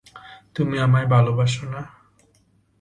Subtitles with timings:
[0.55, 1.81] তুমি আমায় ভালোবাসো না?